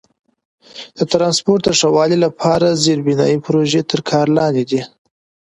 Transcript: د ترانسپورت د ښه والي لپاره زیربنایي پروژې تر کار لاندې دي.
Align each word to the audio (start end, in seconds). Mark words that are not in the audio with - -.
د 0.97 0.99
ترانسپورت 1.11 1.61
د 1.65 1.69
ښه 1.79 1.87
والي 1.95 2.17
لپاره 2.25 2.79
زیربنایي 2.83 3.37
پروژې 3.45 3.81
تر 3.91 3.99
کار 4.09 4.27
لاندې 4.37 4.63
دي. 4.69 4.81